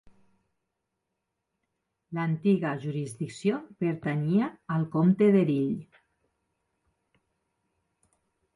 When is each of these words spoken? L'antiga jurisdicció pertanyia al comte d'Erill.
L'antiga 2.19 2.71
jurisdicció 2.87 3.59
pertanyia 3.85 4.49
al 4.77 4.87
comte 4.97 5.31
d'Erill. 5.39 5.71